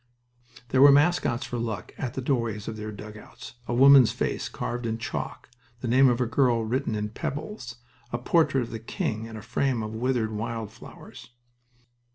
There 0.69 0.81
were 0.81 0.91
mascots 0.91 1.45
for 1.45 1.59
luck, 1.59 1.91
at 1.95 2.15
the 2.15 2.23
doorways 2.23 2.67
of 2.67 2.75
their 2.75 2.91
dugouts 2.91 3.53
a 3.67 3.73
woman's 3.75 4.11
face 4.11 4.49
carved 4.49 4.87
in 4.87 4.97
chalk, 4.97 5.47
the 5.81 5.87
name 5.87 6.09
of 6.09 6.19
a 6.19 6.25
girl 6.25 6.65
written 6.65 6.95
in 6.95 7.09
pebbles, 7.09 7.75
a 8.11 8.17
portrait 8.17 8.61
of 8.61 8.71
the 8.71 8.79
King 8.79 9.25
in 9.25 9.37
a 9.37 9.43
frame 9.43 9.83
of 9.83 9.93
withered 9.93 10.31
wild 10.31 10.71
flowers. 10.71 11.29